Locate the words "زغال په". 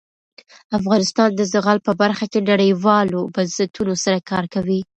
1.53-1.91